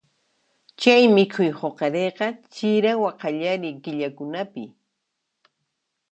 [0.79, 4.63] Chay mikhuy huqariyqa chirawa qallariy killakunapi.